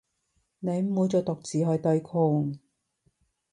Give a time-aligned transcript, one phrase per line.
[0.57, 2.57] 你唔會再獨自去對抗